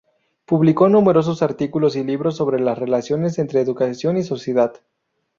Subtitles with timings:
[0.47, 4.73] Publicó numerosos artículos y libros sobre las relaciones entre educación y sociedad.